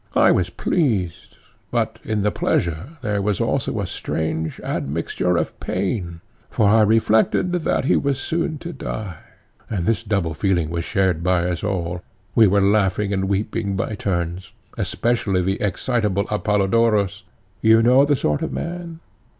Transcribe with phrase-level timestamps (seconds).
[0.15, 1.37] I was pleased,
[1.69, 7.51] but in the pleasure there was also a strange admixture of pain; for I reflected
[7.51, 9.17] that he was soon to die,
[9.69, 12.01] and this double feeling was shared by us all;
[12.33, 18.51] we were laughing and weeping by turns, especially the excitable Apollodorus—you know the sort of
[18.51, 19.01] man?